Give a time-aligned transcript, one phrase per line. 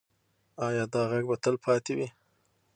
[0.65, 2.07] ایا دا غږ به تل پاتې وي؟